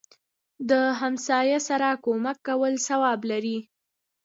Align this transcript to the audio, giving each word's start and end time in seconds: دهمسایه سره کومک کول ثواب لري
دهمسایه 0.69 1.59
سره 1.67 1.89
کومک 2.03 2.37
کول 2.47 2.73
ثواب 2.87 3.19
لري 3.31 3.57